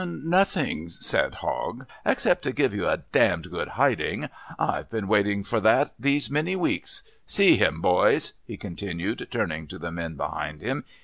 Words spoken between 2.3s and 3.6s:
to give you a damned